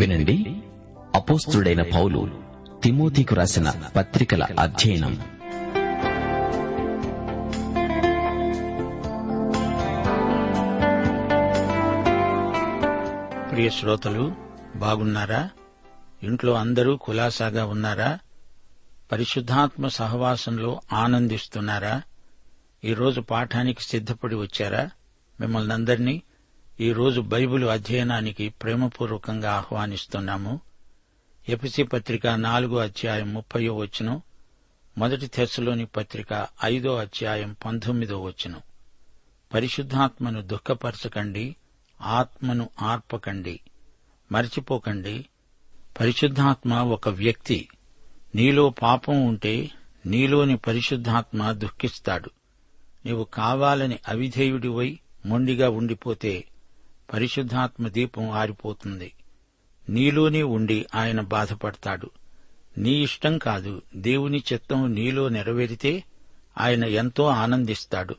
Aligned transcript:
వినండి 0.00 0.36
అపోస్తుడైన 1.14 1.82
పౌలు 1.92 2.20
తిమోతికు 2.82 3.34
రాసిన 3.34 3.68
పత్రికల 3.96 4.42
అధ్యయనం 4.58 5.14
ప్రియ 13.50 13.68
శ్రోతలు 13.70 14.24
బాగున్నారా 14.76 15.42
ఇంట్లో 16.22 16.52
అందరూ 16.54 16.96
కులాసాగా 16.96 17.64
ఉన్నారా 17.64 18.10
పరిశుద్ధాత్మ 19.12 19.88
సహవాసంలో 19.96 20.70
ఆనందిస్తున్నారా 20.94 21.94
ఈరోజు 22.82 23.20
పాఠానికి 23.30 23.82
సిద్ధపడి 23.82 24.36
వచ్చారా 24.36 24.82
మిమ్మల్ని 25.38 25.72
అందరినీ 25.72 26.14
ఈరోజు 26.78 27.20
బైబిల్ 27.20 27.64
అధ్యయనానికి 27.64 28.48
ప్రేమపూర్వకంగా 28.48 29.52
ఆహ్వానిస్తున్నాము 29.52 30.60
ఎపిసి 31.48 31.82
పత్రిక 31.84 32.26
నాలుగో 32.26 32.76
అధ్యాయం 32.78 33.34
ముప్పయో 33.34 33.74
వచ్చును 33.74 34.14
మొదటి 34.98 35.26
తెరసులోని 35.26 35.86
పత్రిక 35.86 36.32
ఐదో 36.64 36.96
అధ్యాయం 36.96 37.56
పంతొమ్మిదో 37.64 38.18
వచ్చును 38.22 38.60
పరిశుద్ధాత్మను 39.54 40.42
దుఃఖపరచకండి 40.42 41.44
ఆత్మను 42.00 42.70
ఆర్పకండి 42.82 43.56
మరచిపోకండి 44.32 45.16
పరిశుద్ధాత్మ 46.00 46.74
ఒక 46.74 47.08
వ్యక్తి 47.08 47.58
నీలో 48.34 48.70
పాపం 48.82 49.26
ఉంటే 49.26 49.54
నీలోని 50.06 50.56
పరిశుద్ధాత్మ 50.58 51.50
దుఃఖిస్తాడు 51.52 52.30
నీవు 53.04 53.24
కావాలని 53.24 53.98
అవిధేయుడివై 54.08 54.98
మొండిగా 55.26 55.70
ఉండిపోతే 55.70 56.32
పరిశుద్ధాత్మ 57.08 57.88
దీపం 57.88 58.24
ఆరిపోతుంది 58.34 59.10
నీలోనే 59.88 60.42
ఉండి 60.56 60.78
ఆయన 60.94 61.20
బాధపడతాడు 61.30 62.08
నీ 62.76 62.94
ఇష్టం 63.02 63.38
కాదు 63.38 63.72
దేవుని 64.00 64.40
చిత్తం 64.48 64.80
నీలో 64.94 65.24
నెరవేరితే 65.28 65.92
ఆయన 66.58 66.84
ఎంతో 66.94 67.24
ఆనందిస్తాడు 67.36 68.16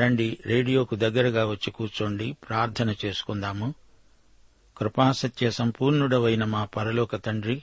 రండి 0.00 0.28
రేడియోకు 0.46 0.94
దగ్గరగా 0.96 1.42
వచ్చి 1.46 1.70
కూర్చోండి 1.70 2.26
ప్రార్థన 2.44 2.90
చేసుకుందాము 3.04 3.68
కృపాసత్య 4.76 5.50
సంపూర్ణుడవైన 5.50 6.44
మా 6.44 6.62
పరలోక 6.76 7.16
తండ్రి 7.24 7.56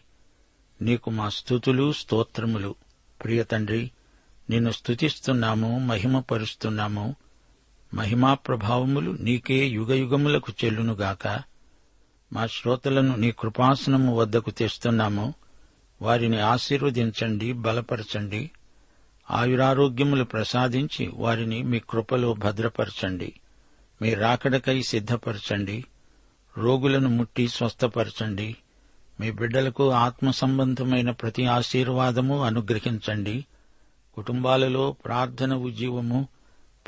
నీకు 0.79 1.09
మా 1.09 1.27
స్థుతులు 1.29 1.85
స్తోత్రములు 1.93 2.71
ప్రియ 3.21 3.43
తండ్రి 3.43 3.83
నిన్ను 4.49 4.71
స్థుతిస్తున్నాము 4.71 5.69
మహిమపరుస్తున్నాము 5.87 7.05
మహిమా 7.95 8.33
ప్రభావములు 8.45 9.11
నీకే 9.17 9.59
యుగయుగములకు 9.69 10.51
చెల్లునుగాక 10.51 11.25
మా 12.31 12.43
శ్రోతలను 12.47 13.13
నీ 13.15 13.29
కృపాసనము 13.31 14.15
వద్దకు 14.15 14.51
తెస్తున్నాము 14.51 15.25
వారిని 16.01 16.39
ఆశీర్వదించండి 16.45 17.53
బలపరచండి 17.53 18.41
ఆయురారోగ్యములు 19.27 20.23
ప్రసాదించి 20.23 21.05
వారిని 21.15 21.63
మీ 21.63 21.79
కృపలో 21.89 22.33
భద్రపరచండి 22.33 23.29
మీ 24.01 24.13
రాకడకై 24.13 24.81
సిద్ధపరచండి 24.81 25.77
రోగులను 26.55 27.09
ముట్టి 27.09 27.47
స్వస్థపరచండి 27.47 28.49
మీ 29.19 29.31
బిడ్డలకు 29.31 29.85
ఆత్మ 29.99 30.31
సంబంధమైన 30.31 31.11
ప్రతి 31.11 31.45
ఆశీర్వాదము 31.49 32.37
అనుగ్రహించండి 32.43 33.35
కుటుంబాలలో 34.17 34.85
ప్రార్థన 35.05 35.53
ఉజీవము 35.61 36.19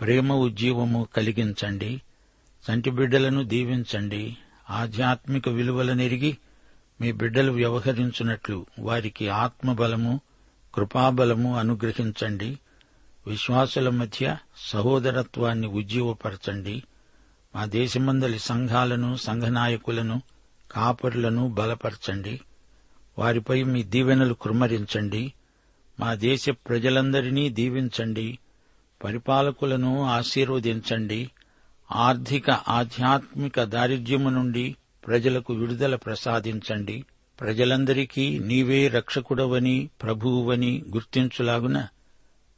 ప్రేమ 0.00 0.32
ఉజ్జీవము 0.42 1.02
కలిగించండి 1.16 1.92
సంటి 2.66 2.92
బిడ్డలను 2.92 3.42
దీవించండి 3.44 4.24
ఆధ్యాత్మిక 4.74 5.50
విలువలనెరిగి 5.50 6.32
మీ 7.00 7.10
బిడ్డలు 7.12 7.52
వ్యవహరించున్నట్లు 7.52 8.58
వారికి 8.80 9.26
ఆత్మబలము 9.38 10.14
కృపాబలము 10.74 11.52
అనుగ్రహించండి 11.58 12.50
విశ్వాసుల 13.26 13.90
మధ్య 13.96 14.26
సహోదరత్వాన్ని 14.72 15.68
ఉజ్జీవపరచండి 15.78 16.76
మా 17.54 17.66
దేశమందలి 17.74 18.40
సంఘాలను 18.42 19.10
సంఘనాయకులను 19.18 20.18
కాపరులను 20.70 21.44
బలపరచండి 21.50 22.36
వారిపై 23.18 23.60
మీ 23.64 23.82
దీవెనలు 23.86 24.34
కురుమరించండి 24.34 25.24
మా 25.98 26.10
దేశ 26.24 26.50
ప్రజలందరినీ 26.68 27.46
దీవించండి 27.50 28.28
పరిపాలకులను 29.02 29.92
ఆశీర్వదించండి 30.10 31.20
ఆర్థిక 31.90 32.50
ఆధ్యాత్మిక 32.72 33.64
దారిద్ర్యము 33.66 34.30
నుండి 34.30 34.66
ప్రజలకు 35.04 35.54
విడుదల 35.54 35.96
ప్రసాదించండి 35.96 36.98
ప్రజలందరికీ 37.40 38.26
నీవే 38.40 38.88
రక్షకుడవని 38.88 39.90
ప్రభువువని 40.02 40.84
గుర్తించులాగున 40.90 41.78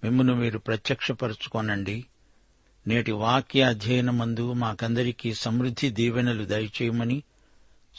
మిమ్మను 0.03 0.35
మీరు 0.35 0.59
ప్రత్యక్షపరచుకోనండి 0.59 1.97
నేటి 2.85 3.11
వాక్య 3.21 3.61
అధ్యయనమందు 3.63 4.53
మాకందరికీ 4.53 5.33
సమృద్ధి 5.33 5.89
దీవెనలు 5.89 6.45
దయచేయమని 6.45 7.17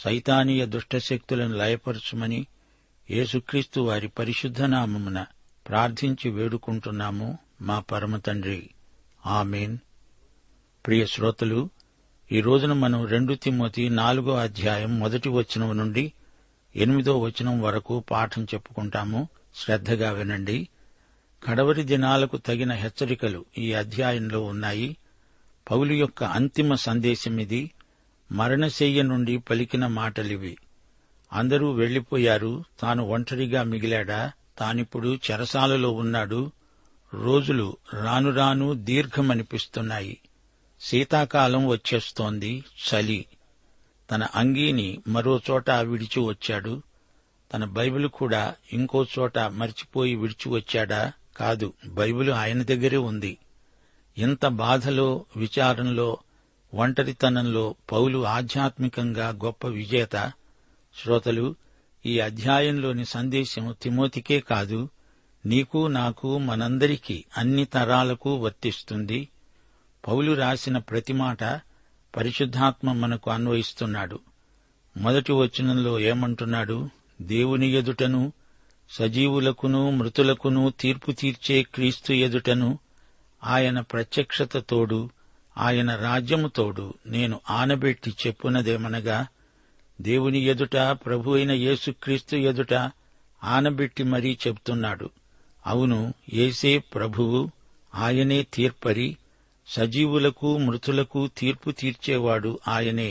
సైతానీయ 0.00 0.67
దుష్టశక్తులను 0.67 1.55
లయపరచుమని 1.57 2.41
యేసుక్రీస్తు 3.09 3.81
వారి 3.81 4.09
పరిశుద్ధనామమున 4.19 5.21
ప్రార్థించి 5.67 6.31
వేడుకుంటున్నాము 6.31 7.29
మా 7.61 7.77
పరమ 7.91 8.17
తండ్రి 8.17 8.61
ఆమెన్ 9.27 9.75
ప్రియ 10.85 11.07
శ్రోతలు 11.07 11.61
ఈ 12.31 12.41
రోజున 12.41 12.73
మనం 12.73 13.01
రెండు 13.07 13.35
తిమ్మతి 13.35 13.89
నాలుగో 13.91 14.35
అధ్యాయం 14.37 14.93
మొదటి 14.99 15.29
వచనం 15.29 15.79
నుండి 15.79 16.05
ఎనిమిదో 16.75 17.15
వచనం 17.19 17.61
వరకు 17.61 18.01
పాఠం 18.11 18.43
చెప్పుకుంటాము 18.45 19.21
శ్రద్ధగా 19.55 20.11
వినండి 20.11 20.59
కడవరి 21.43 21.83
దినాలకు 21.83 22.37
తగిన 22.39 22.73
హెచ్చరికలు 22.73 23.45
ఈ 23.59 23.73
అధ్యాయంలో 23.73 24.41
ఉన్నాయి 24.43 24.89
పౌలు 25.67 25.93
యొక్క 25.93 26.25
అంతిమ 26.37 26.75
సందేశం 26.81 27.39
ఇది 27.39 27.63
మరణశయ్య 28.31 29.03
నుండి 29.03 29.39
పలికిన 29.51 29.87
మాటలివి 29.87 30.55
అందరూ 31.33 31.73
వెళ్లిపోయారు 31.73 32.53
తాను 32.81 33.03
ఒంటరిగా 33.07 33.63
మిగిలాడా 33.63 34.21
తానిప్పుడు 34.59 35.19
చెరసాలలో 35.27 35.91
ఉన్నాడు 35.91 36.41
రోజులు 37.13 37.67
రాను 37.95 38.31
రాను 38.31 38.75
దీర్ఘమనిపిస్తున్నాయి 38.85 40.17
శీతాకాలం 40.81 41.67
వచ్చేస్తోంది 41.67 42.53
చలి 42.85 43.21
తన 44.09 44.29
అంగీని 44.35 45.03
మరో 45.07 45.41
చోట 45.51 45.71
విడిచి 45.71 46.21
వచ్చాడు 46.21 46.75
తన 47.51 47.65
బైబిల్ 47.65 48.09
కూడా 48.11 48.43
ఇంకో 48.73 49.07
చోట 49.15 49.39
మర్చిపోయి 49.39 50.15
విడిచి 50.15 50.49
వచ్చాడా 50.51 51.01
కాదు 51.37 51.69
బైబిల్ 51.87 52.31
ఆయన 52.33 52.63
దగ్గరే 52.63 52.97
ఉంది 53.03 53.33
ఇంత 54.17 54.47
బాధలో 54.47 55.09
విచారంలో 55.37 56.09
ఒంటరితనంలో 56.73 57.65
పౌలు 57.93 58.19
ఆధ్యాత్మికంగా 58.29 59.29
గొప్ప 59.45 59.67
విజేత 59.69 60.17
శ్రోతలు 60.97 61.47
ఈ 62.05 62.21
అధ్యాయంలోని 62.21 63.05
సందేశం 63.07 63.75
తిమోతికే 63.83 64.41
కాదు 64.41 64.81
నీకు 65.45 65.89
నాకు 65.89 66.39
మనందరికీ 66.39 67.25
అన్ని 67.37 67.65
తరాలకు 67.65 68.37
వర్తిస్తుంది 68.37 69.29
పౌలు 70.05 70.33
రాసిన 70.35 70.79
ప్రతి 70.79 71.13
మాట 71.13 71.43
పరిశుద్ధాత్మ 72.15 72.93
మనకు 72.93 73.31
అన్వయిస్తున్నాడు 73.31 74.19
మొదటి 74.97 75.33
వచనంలో 75.33 76.01
ఏమంటున్నాడు 76.01 76.79
దేవుని 77.23 77.69
ఎదుటను 77.71 78.23
సజీవులకును 78.91 79.91
మృతులకును 79.91 80.71
తీర్పు 80.71 81.13
తీర్చే 81.13 81.63
క్రీస్తు 81.63 82.13
ఎదుటను 82.13 82.71
ఆయన 83.45 83.81
ప్రత్యక్షతతోడు 83.81 85.01
ఆయన 85.57 85.95
రాజ్యముతోడు 85.95 86.95
నేను 87.07 87.41
ఆనబెట్టి 87.51 88.11
చెప్పునదేమనగా 88.27 89.19
దేవుని 90.01 90.41
ఎదుట 90.45 90.77
ప్రభు 90.77 91.35
అయిన 91.35 91.51
యేసుక్రీస్తు 91.51 92.37
ఎదుట 92.37 92.75
ఆనబెట్టి 93.43 94.03
మరీ 94.05 94.39
చెప్తున్నాడు 94.47 95.09
అవును 95.67 96.01
ఏసే 96.35 96.79
ప్రభువు 96.79 97.51
ఆయనే 97.95 98.43
తీర్పరి 98.55 99.09
సజీవులకు 99.69 100.59
మృతులకు 100.59 101.27
తీర్పు 101.39 101.71
తీర్చేవాడు 101.71 102.59
ఆయనే 102.69 103.11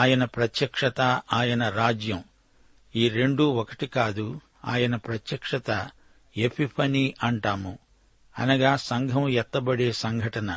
ఆయన 0.00 0.24
ప్రత్యక్షత 0.24 1.00
ఆయన 1.32 1.68
రాజ్యం 1.68 2.22
ఈ 2.94 3.08
రెండూ 3.08 3.44
ఒకటి 3.52 3.86
కాదు 3.86 4.40
ఆయన 4.64 4.96
ప్రత్యక్షత 4.96 5.70
ఎపిఫనీ 6.36 7.14
అంటాము 7.22 7.78
అనగా 8.38 8.76
సంఘం 8.76 9.28
ఎత్తబడే 9.28 9.92
సంఘటన 9.92 10.50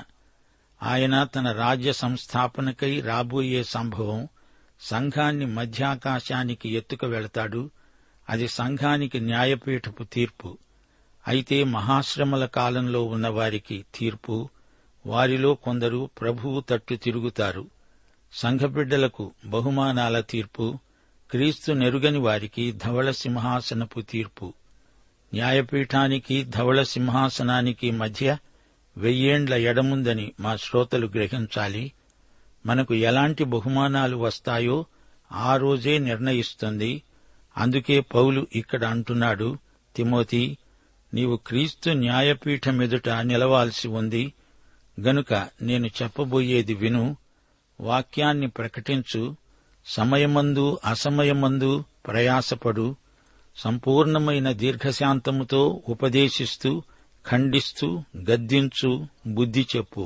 ఆయన 0.83 1.23
తన 1.23 1.51
రాజ్య 1.51 1.93
సంస్థాపనకై 1.93 3.01
రాబోయే 3.01 3.63
సంభవం 3.63 4.21
సంఘాన్ని 4.81 5.45
మధ్యాకాశానికి 5.45 6.69
ఎత్తుకు 6.69 7.07
వెళతాడు 7.07 7.69
అది 8.29 8.47
సంఘానికి 8.47 9.19
న్యాయపీఠపు 9.19 10.03
తీర్పు 10.03 10.57
అయితే 11.25 11.63
మహాశ్రమల 11.63 12.45
కాలంలో 12.55 13.01
ఉన్నవారికి 13.05 13.85
తీర్పు 13.95 14.37
వారిలో 15.05 15.51
కొందరు 15.55 16.09
ప్రభువు 16.21 16.59
తట్టు 16.69 16.95
తిరుగుతారు 16.95 17.63
సంఘబిడ్డలకు 18.33 19.25
బహుమానాల 19.45 20.19
తీర్పు 20.29 20.65
క్రీస్తు 21.29 21.71
నెరుగని 21.73 22.17
వారికి 22.17 22.65
ధవళ 22.85 23.11
సింహాసనపు 23.11 23.99
తీర్పు 24.01 24.47
న్యాయపీఠానికి 25.31 26.37
ధవళ 26.49 26.79
సింహాసనానికి 26.83 27.89
మధ్య 27.91 28.37
వెయ్యేండ్ల 28.95 29.55
ఎడముందని 29.63 30.31
మా 30.39 30.53
శ్రోతలు 30.55 31.07
గ్రహించాలి 31.07 31.83
మనకు 32.65 32.93
ఎలాంటి 33.01 33.43
బహుమానాలు 33.45 34.17
వస్తాయో 34.17 34.77
ఆ 35.31 35.51
రోజే 35.55 35.97
నిర్ణయిస్తుంది 35.99 36.91
అందుకే 37.55 37.97
పౌలు 38.13 38.41
ఇక్కడ 38.55 38.83
అంటున్నాడు 38.85 39.49
తిమోతి 39.95 40.43
నీవు 41.13 41.35
క్రీస్తు 41.37 41.89
న్యాయపీఠం 41.99 42.81
ఎదుట 42.81 43.09
నిలవాల్సి 43.23 43.87
ఉంది 43.87 44.23
గనుక 44.97 45.33
నేను 45.61 45.87
చెప్పబోయేది 45.99 46.73
విను 46.73 47.03
వాక్యాన్ని 47.79 48.47
ప్రకటించు 48.49 49.21
సమయమందు 49.85 50.65
అసమయమందు 50.85 51.71
ప్రయాసపడు 52.05 52.87
సంపూర్ణమైన 53.57 54.51
దీర్ఘశాంతముతో 54.51 55.61
ఉపదేశిస్తూ 55.87 56.71
ఖండిస్తూ 57.25 57.87
గద్దించు 58.29 58.91
బుద్ధి 59.27 59.67
చెప్పు 59.75 60.05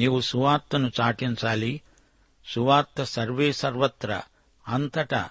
నీవు 0.00 0.20
సువార్తను 0.20 0.90
చాటించాలి 1.00 1.72
సువార్త 2.46 3.04
సర్వే 3.10 3.52
సర్వత్రా 3.52 4.18
అంతటా 4.64 5.22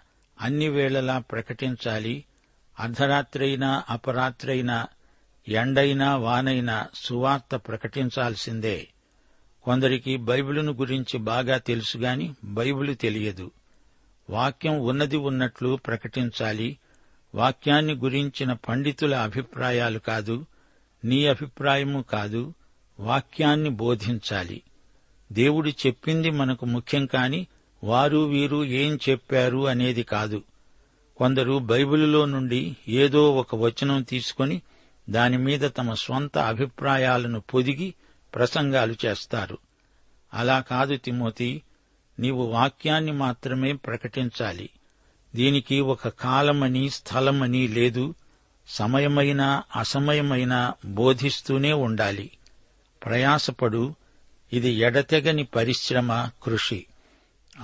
అన్ని 0.38 0.68
వేళలా 0.70 1.18
ప్రకటించాలి 1.32 2.16
అర్ధరాత్రైనా 2.78 3.70
అపరాత్రైనా 3.90 4.78
ఎండైనా 5.48 6.16
వానైనా 6.18 6.78
సువార్త 6.96 7.56
ప్రకటించాల్సిందే 7.68 8.78
కొందరికి 9.66 10.14
బైబిలును 10.18 10.74
గురించి 10.74 11.18
బాగా 11.24 11.58
తెలుసుగాని 11.58 12.28
బైబిలు 12.50 12.94
తెలియదు 12.96 13.48
వాక్యం 14.30 14.80
ఉన్నది 14.82 15.18
ఉన్నట్లు 15.24 15.76
ప్రకటించాలి 15.88 16.70
వాక్యాన్ని 17.34 17.96
గురించిన 17.96 18.54
పండితుల 18.68 19.16
అభిప్రాయాలు 19.20 20.00
కాదు 20.00 20.36
నీ 21.04 21.20
అభిప్రాయము 21.26 22.02
కాదు 22.12 22.42
వాక్యాన్ని 23.00 23.70
బోధించాలి 23.78 24.60
దేవుడు 25.30 25.70
చెప్పింది 25.84 26.30
మనకు 26.32 26.66
ముఖ్యం 26.66 27.06
కాని 27.06 27.42
వారు 27.84 28.18
వీరు 28.26 28.64
ఏం 28.76 29.00
చెప్పారు 29.10 29.68
అనేది 29.68 30.04
కాదు 30.04 30.40
కొందరు 31.18 31.60
బైబిలులో 31.60 32.26
నుండి 32.26 32.76
ఏదో 32.88 33.32
ఒక 33.36 33.56
వచనం 33.56 34.04
తీసుకొని 34.04 34.62
దానిమీద 35.10 35.62
తమ 35.78 35.94
స్వంత 35.94 36.38
అభిప్రాయాలను 36.38 37.40
పొదిగి 37.40 37.94
ప్రసంగాలు 38.34 38.96
చేస్తారు 39.06 39.58
అలా 40.34 40.60
కాదు 40.60 40.96
తిమోతి 40.98 41.62
నీవు 42.20 42.44
వాక్యాన్ని 42.44 43.12
మాత్రమే 43.12 43.74
ప్రకటించాలి 43.74 44.70
దీనికి 45.36 45.80
ఒక 45.80 46.08
కాలమని 46.08 46.90
స్థలమని 46.90 47.68
లేదు 47.68 48.16
సమయమైనా 48.68 49.64
అసమయమైనా 49.76 50.74
బోధిస్తూనే 50.86 51.74
ఉండాలి 51.74 52.32
ప్రయాసపడు 53.06 53.94
ఇది 54.54 54.70
ఎడతెగని 54.70 55.44
పరిశ్రమ 55.46 56.30
కృషి 56.44 56.86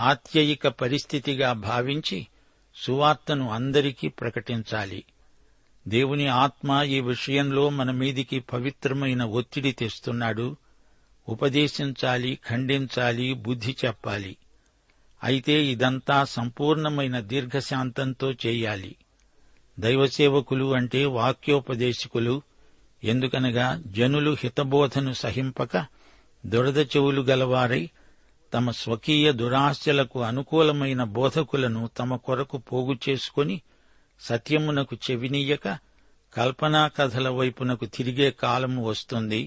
ఆత్యయిక 0.01 0.67
పరిస్థితిగా 0.67 1.53
భావించి 1.53 2.27
సువార్తను 2.77 3.45
అందరికీ 3.49 4.07
ప్రకటించాలి 4.19 5.01
దేవుని 5.85 6.27
ఆత్మ 6.27 6.81
ఈ 6.89 6.99
విషయంలో 7.01 7.69
మన 7.69 7.91
మీదికి 7.91 8.39
పవిత్రమైన 8.51 9.23
ఒత్తిడి 9.31 9.71
తెస్తున్నాడు 9.71 10.47
ఉపదేశించాలి 11.27 12.39
ఖండించాలి 12.47 13.33
బుద్ధి 13.33 13.75
చెప్పాలి 13.85 14.33
అయితే 15.21 15.55
ఇదంతా 15.63 16.17
సంపూర్ణమైన 16.29 17.19
దీర్ఘశాంతంతో 17.23 18.29
చేయాలి 18.45 18.91
దైవసేవకులు 19.77 20.65
అంటే 20.73 21.05
వాక్యోపదేశకులు 21.05 22.35
ఎందుకనగా 23.03 23.67
జనులు 23.87 24.31
హితబోధను 24.39 25.13
సహింపక 25.13 25.77
దురద 26.43 26.79
చెవులు 26.93 27.21
గలవారై 27.21 27.83
తమ 28.53 28.71
స్వకీయ 28.71 29.31
దురాశలకు 29.31 30.19
అనుకూలమైన 30.23 31.03
బోధకులను 31.13 31.89
తమ 31.99 32.15
కొరకు 32.15 32.57
పోగు 32.69 32.95
చేసుకుని 33.05 33.55
సత్యమునకు 34.21 34.95
చెవినీయక 35.05 35.67
కల్పనా 36.33 36.87
కథల 36.87 37.27
వైపునకు 37.29 37.85
తిరిగే 37.85 38.31
కాలము 38.43 38.81
వస్తుంది 38.87 39.41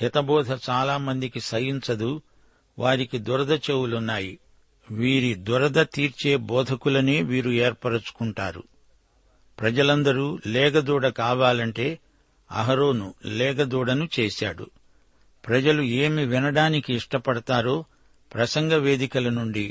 హితబోధ 0.00 0.50
చాలామందికి 0.68 1.40
సహించదు 1.40 2.10
వారికి 2.78 3.18
దురద 3.18 3.52
చెవులున్నాయి 3.66 4.34
వీరి 4.88 5.34
దురద 5.42 5.78
తీర్చే 5.94 6.36
బోధకులనే 6.46 7.16
వీరు 7.22 7.50
ఏర్పరచుకుంటారు 7.60 8.62
ప్రజలందరూ 9.58 10.26
లేగదూడ 10.46 11.06
కావాలంటే 11.18 11.86
అహరోను 12.50 13.06
లేగదూడను 13.38 14.08
చేశాడు 14.18 14.66
ప్రజలు 15.44 15.82
ఏమి 15.98 16.24
వినడానికి 16.24 16.90
ఇష్టపడతారో 16.94 17.76
ప్రసంగ 18.34 18.74
వేదికల 18.74 19.28
నుండి 19.28 19.66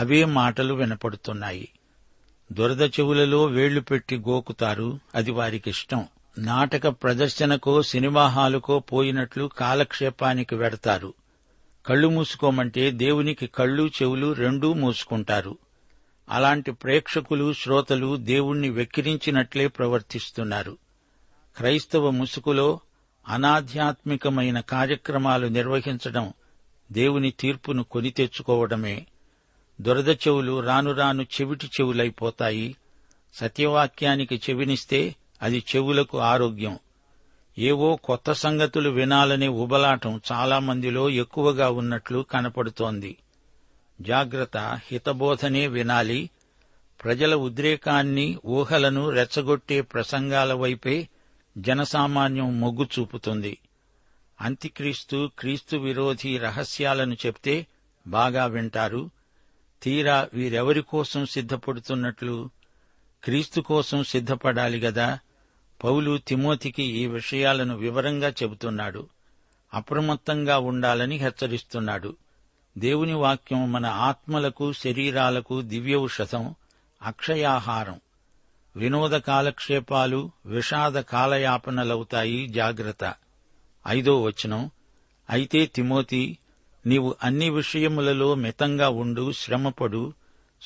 అవే 0.00 0.24
మాటలు 0.24 0.74
వినపడుతున్నాయి 0.74 1.68
దురద 2.52 2.82
చెవులలో 2.90 3.44
వేళ్లు 3.44 3.80
పెట్టి 3.80 4.16
గోకుతారు 4.18 4.98
అది 5.14 5.30
వారికిష్టం 5.30 6.02
నాటక 6.38 6.88
ప్రదర్శనకో 7.02 7.82
సినిమా 7.82 8.26
హాలుకో 8.26 8.78
పోయినట్లు 8.92 9.50
కాలక్షేపానికి 9.58 10.54
వెడతారు 10.54 11.10
కళ్ళు 11.86 12.08
మూసుకోమంటే 12.08 12.90
దేవునికి 12.90 13.46
కళ్ళు 13.46 13.90
చెవులు 13.98 14.32
రెండూ 14.32 14.74
మూసుకుంటారు 14.74 15.54
అలాంటి 16.28 16.72
ప్రేక్షకులు 16.72 17.52
శ్రోతలు 17.52 18.16
దేవుణ్ణి 18.24 18.70
వెక్కిరించినట్లే 18.70 19.68
ప్రవర్తిస్తున్నారు 19.68 20.74
క్రైస్తవ 21.56 22.10
ముసుగులో 22.10 22.68
అనాధ్యాత్మికమైన 23.26 24.60
కార్యక్రమాలు 24.68 25.46
నిర్వహించడం 25.48 26.26
దేవుని 26.92 27.30
తీర్పును 27.30 27.82
కొని 27.84 28.10
తెచ్చుకోవడమే 28.10 28.96
దురద 29.78 30.10
చెవులు 30.22 30.60
రాను 30.60 30.92
రాను 30.92 31.26
చెవిటి 31.34 31.66
చెవులైపోతాయి 31.66 32.68
సత్యవాక్యానికి 33.34 34.36
చెవినిస్తే 34.36 35.00
అది 35.42 35.64
చెవులకు 35.70 36.18
ఆరోగ్యం 36.18 36.74
ఏవో 37.56 37.96
కొత్త 37.96 38.32
సంగతులు 38.32 38.90
వినాలనే 38.90 39.48
ఉబలాటం 39.48 40.20
చాలామందిలో 40.32 41.10
ఎక్కువగా 41.10 41.68
ఉన్నట్లు 41.70 42.26
కనపడుతోంది 42.32 43.12
జాగ్రత్త 44.00 44.58
హితబోధనే 44.86 45.66
వినాలి 45.66 46.20
ప్రజల 47.00 47.34
ఉద్రేకాన్ని 47.34 48.26
ఊహలను 48.48 49.10
రెచ్చగొట్టే 49.10 49.80
ప్రసంగాల 49.82 50.52
వైపే 50.52 50.96
జనసామాన్యం 51.56 52.60
మొగ్గు 52.60 52.88
చూపుతుంది 52.94 53.52
అంత్యక్రీస్తు 54.40 55.30
క్రీస్తు 55.38 55.76
విరోధి 55.76 56.38
రహస్యాలను 56.38 57.16
చెప్తే 57.26 57.66
బాగా 58.06 58.46
వింటారు 58.46 59.02
తీరా 59.82 60.28
వీరెవరి 60.34 60.82
కోసం 60.82 61.26
సిద్ధపడుతున్నట్లు 61.26 62.36
క్రీస్తు 63.22 63.60
కోసం 63.60 64.04
సిద్ధపడాలి 64.04 64.78
గదా 64.80 65.08
పౌలు 65.80 66.18
తిమోతికి 66.18 66.82
ఈ 66.82 67.06
విషయాలను 67.06 67.76
వివరంగా 67.76 68.30
చెబుతున్నాడు 68.30 69.02
అప్రమత్తంగా 69.72 70.58
ఉండాలని 70.58 71.16
హెచ్చరిస్తున్నాడు 71.16 72.10
దేవుని 72.78 73.12
వాక్యం 73.14 73.72
మన 73.72 73.86
ఆత్మలకు 73.86 74.72
శరీరాలకు 74.72 75.60
దివ్యౌషధం 75.62 76.44
అక్షయాహారం 77.02 77.98
వినోద 78.76 79.14
కాలక్షేపాలు 79.20 80.20
విషాద 80.46 80.96
కాలయాపనలవుతాయి 81.12 82.48
జాగ్రత్త 82.48 83.04
ఐదో 83.86 84.22
వచనం 84.22 84.62
అయితే 85.28 85.66
తిమోతి 85.66 86.22
నీవు 86.86 87.16
అన్ని 87.22 87.50
విషయములలో 87.50 88.34
మితంగా 88.34 88.88
ఉండు 89.02 89.32
శ్రమపడు 89.32 90.02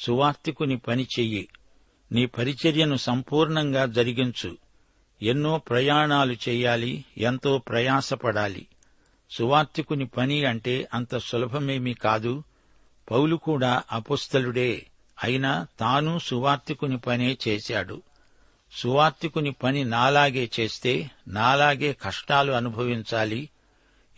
సువార్తికుని 0.00 0.76
పని 0.78 1.06
చెయ్యి 1.18 1.44
నీ 2.10 2.26
పరిచర్యను 2.26 2.96
సంపూర్ణంగా 2.96 3.86
జరిగించు 3.86 4.50
ఎన్నో 5.20 5.58
ప్రయాణాలు 5.58 6.36
చేయాలి 6.48 6.92
ఎంతో 7.18 7.58
ప్రయాసపడాలి 7.58 8.64
సువార్తికుని 9.30 10.06
పని 10.06 10.44
అంటే 10.44 10.88
అంత 10.94 11.18
సులభమేమీ 11.18 11.94
కాదు 11.94 12.34
పౌలు 13.08 13.36
కూడా 13.36 13.82
అపుస్తలుడే 13.92 14.72
అయినా 15.18 15.52
తాను 15.80 16.18
సువార్తికుని 16.18 16.98
పనే 16.98 17.36
చేశాడు 17.48 17.96
సువార్తికుని 18.74 19.52
పని 19.52 19.84
నాలాగే 19.84 20.50
చేస్తే 20.60 21.10
నాలాగే 21.28 21.92
కష్టాలు 21.92 22.52
అనుభవించాలి 22.52 23.48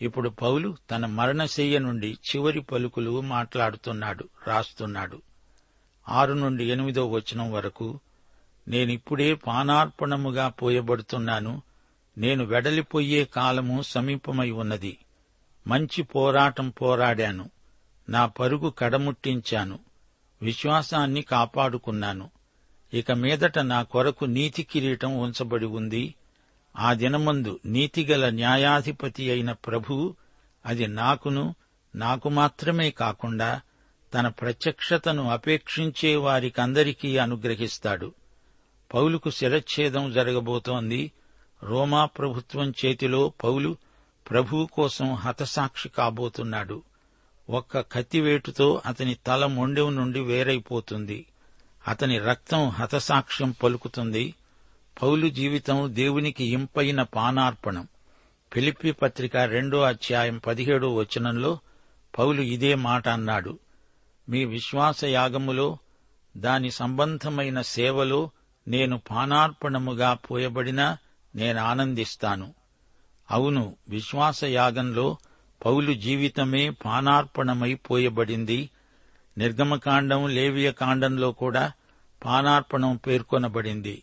ఇప్పుడు 0.01 0.29
పౌలు 0.29 0.77
తన 0.91 1.05
మరణశయ్య 1.05 1.79
నుండి 1.79 2.17
చివరి 2.27 2.61
పలుకులు 2.61 3.21
మాట్లాడుతున్నాడు 3.21 4.25
రాస్తున్నాడు 4.47 5.21
ఆరు 6.09 6.33
నుండి 6.33 6.63
ఎనిమిదో 6.63 7.05
వచనం 7.07 7.51
వరకు 7.51 7.99
నేనిప్పుడే 8.67 9.35
పానార్పణముగా 9.35 10.49
పోయబడుతున్నాను 10.49 11.61
నేను 12.17 12.45
వెడలిపోయే 12.45 13.25
కాలము 13.25 13.81
సమీపమై 13.81 14.51
ఉన్నది 14.51 14.97
మంచి 15.67 16.03
పోరాటం 16.03 16.69
పోరాడాను 16.69 17.49
నా 18.09 18.25
పరుగు 18.25 18.69
కడముట్టించాను 18.69 19.79
విశ్వాసాన్ని 20.41 21.21
కాపాడుకున్నాను 21.21 22.29
ఇక 22.93 23.11
మీదట 23.11 23.59
నా 23.69 23.79
కొరకు 23.83 24.25
నీతి 24.25 24.63
కిరీటం 24.63 25.11
ఉంచబడి 25.17 25.65
ఉంది 25.65 26.03
ఆ 26.75 26.93
దినమందు 26.93 27.53
నీతిగల 27.65 28.29
న్యాయాధిపతి 28.33 29.31
అయిన 29.31 29.51
ప్రభు 29.65 29.95
అది 30.65 30.87
నాకును 30.93 31.43
నాకు 31.93 32.29
మాత్రమే 32.29 32.91
కాకుండా 32.91 33.49
తన 34.13 34.27
ప్రత్యక్షతను 34.39 35.23
అపేక్షించే 35.29 36.15
వారికందరికీ 36.15 37.17
అనుగ్రహిస్తాడు 37.17 38.09
పౌలుకు 38.91 39.29
శిరచ్ఛేదం 39.29 40.11
జరగబోతోంది 40.11 41.01
రోమా 41.61 42.05
ప్రభుత్వం 42.17 42.73
చేతిలో 42.79 43.21
పౌలు 43.43 43.71
ప్రభువు 44.25 44.65
కోసం 44.67 45.15
హతసాక్షి 45.15 45.89
కాబోతున్నాడు 45.89 46.77
ఒక్క 47.49 47.81
కత్తివేటుతో 47.91 48.81
అతని 48.85 49.15
తల 49.27 49.45
మొండెవు 49.47 49.89
నుండి 49.89 50.19
వేరైపోతుంది 50.21 51.19
అతని 51.87 52.19
రక్తం 52.19 52.69
హతసాక్ష్యం 52.69 53.51
పలుకుతుంది 53.51 54.25
పౌలు 54.97 55.27
జీవితం 55.29 55.93
దేవునికి 55.93 56.43
ఇంపైన 56.45 57.01
పానార్పణం 57.01 57.85
ఫిలిప్పి 58.51 58.91
పత్రిక 58.91 59.37
రెండో 59.37 59.81
అధ్యాయం 59.81 60.37
పదిహేడో 60.37 60.95
వచనంలో 60.95 61.51
పౌలు 62.13 62.41
ఇదే 62.41 62.75
మాట 62.75 63.07
అన్నాడు 63.07 63.53
మీ 64.27 64.45
విశ్వాస 64.45 65.03
యాగములో 65.09 65.67
దాని 66.37 66.71
సంబంధమైన 66.71 67.61
సేవలో 67.61 68.21
నేను 68.67 68.95
పానార్పణముగా 69.09 70.13
పోయబడినా 70.13 70.87
నేను 71.35 71.59
ఆనందిస్తాను 71.61 72.47
అవును 73.29 73.75
విశ్వాసయాగంలో 73.89 75.07
పౌలు 75.61 75.93
జీవితమే 75.93 76.69
పానార్పణమై 76.85 77.73
పోయబడింది 77.73 78.59
నిర్గమకాండం 79.37 80.27
లేవియ 80.27 80.71
కాండంలో 80.71 81.31
కూడా 81.31 81.71
పానార్పణం 82.25 82.97
పేర్కొనబడింది 82.97 84.02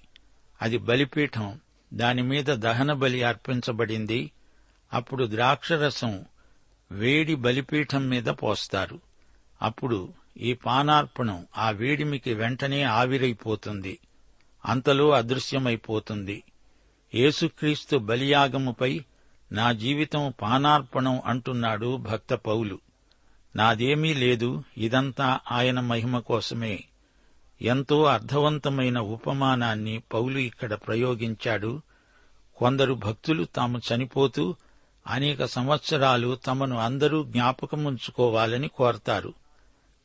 అది 0.62 0.79
బలిపీఠం 0.79 1.61
దానిమీద 1.95 2.45
దహన 2.45 2.93
బలి 2.93 3.23
అర్పించబడింది 3.23 4.31
అప్పుడు 4.93 5.25
ద్రాక్షరసం 5.25 6.25
వేడి 6.93 7.35
బలిపీఠం 7.35 8.09
మీద 8.09 8.25
పోస్తారు 8.25 9.00
అప్పుడు 9.62 10.12
ఈ 10.37 10.53
పానార్పణం 10.55 11.47
ఆ 11.57 11.71
వేడిమికి 11.71 12.35
వెంటనే 12.35 12.83
ఆవిరైపోతుంది 12.83 13.99
అంతలో 14.64 15.11
అదృశ్యమైపోతుంది 15.11 16.43
యేసుక్రీస్తు 17.14 17.97
బలియాగముపై 17.97 19.05
నా 19.53 19.73
జీవితం 19.73 20.33
పానార్పణం 20.43 21.21
అంటున్నాడు 21.26 21.97
భక్త 21.97 22.35
పౌలు 22.35 22.79
నాదేమీ 23.57 24.14
లేదు 24.14 24.64
ఇదంతా 24.79 25.41
ఆయన 25.50 25.81
మహిమ 25.81 26.19
కోసమే 26.19 26.85
ఎంతో 27.62 28.05
అర్థవంతమైన 28.05 28.99
ఉపమానాన్ని 28.99 30.03
పౌలు 30.12 30.38
ఇక్కడ 30.38 30.75
ప్రయోగించాడు 30.75 31.73
కొందరు 32.57 32.95
భక్తులు 32.95 33.45
తాము 33.45 33.79
చనిపోతూ 33.79 34.45
అనేక 35.07 35.45
సంవత్సరాలు 35.45 36.35
తమను 36.47 36.76
అందరూ 36.79 37.23
జ్ఞాపకముంచుకోవాలని 37.25 38.69
కోరతారు 38.69 39.33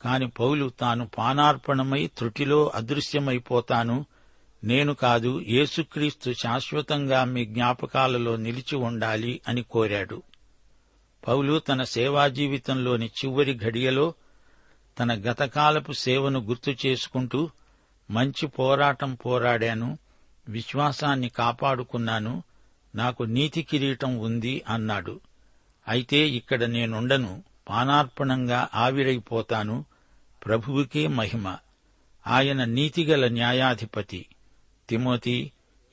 కాని 0.02 0.28
పౌలు 0.28 0.70
తాను 0.80 1.08
పానార్పణమై 1.18 2.08
త్రుటిలో 2.18 2.72
అదృశ్యమైపోతాను 2.76 4.06
నేను 4.64 4.94
కాదు 4.94 5.40
యేసుక్రీస్తు 5.48 6.34
శాశ్వతంగా 6.34 7.24
మీ 7.24 7.46
జ్ఞాపకాలలో 7.46 8.36
నిలిచి 8.36 8.76
ఉండాలి 8.78 9.42
అని 9.48 9.62
కోరాడు 9.64 10.18
పౌలు 11.24 11.60
తన 11.60 11.82
సేవా 11.92 12.24
జీవితంలోని 12.28 13.08
చివరి 13.18 13.54
ఘడియలో 13.58 14.06
తన 14.98 15.12
గతకాలపు 15.26 15.94
సేవను 16.04 16.40
గుర్తు 16.42 16.72
చేసుకుంటూ 16.86 17.42
మంచి 18.10 18.46
పోరాటం 18.58 19.12
పోరాడాను 19.16 19.90
విశ్వాసాన్ని 20.48 21.30
కాపాడుకున్నాను 21.30 22.34
నాకు 22.94 23.24
నీతి 23.30 23.62
కిరీటం 23.64 24.12
ఉంది 24.20 24.54
అన్నాడు 24.70 25.16
అయితే 25.88 26.20
ఇక్కడ 26.30 26.64
నేనుండను 26.70 27.32
పానార్పణంగా 27.68 28.60
ఆవిరైపోతాను 28.76 29.78
ప్రభువుకే 30.42 31.04
మహిమ 31.14 31.48
ఆయన 32.26 32.62
నీతిగల 32.72 33.26
న్యాయాధిపతి 33.32 34.22
తిమోతి 34.90 35.38